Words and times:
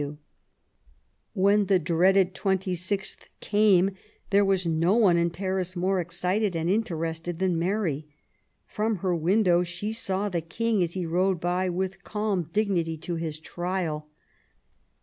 W. 0.01 0.17
When 1.33 1.65
the 1.67 1.77
dreaded 1.77 2.33
26th 2.33 3.27
came^ 3.39 3.93
there 4.31 4.43
was 4.43 4.65
no 4.65 4.95
one 4.95 5.15
in 5.15 5.29
Paris 5.29 5.75
more 5.75 5.99
excited 6.01 6.55
and 6.55 6.67
interested 6.67 7.37
than 7.37 7.59
Mary. 7.59 8.07
From 8.65 8.95
her 9.05 9.15
window 9.15 9.61
she 9.63 9.93
saw 9.93 10.27
the 10.27 10.41
King 10.41 10.81
as 10.81 10.93
he 10.93 11.05
rode 11.05 11.39
by 11.39 11.69
with 11.69 12.03
calm 12.03 12.49
dignity 12.51 12.97
to 12.97 13.15
Ms 13.17 13.39
trial. 13.41 14.09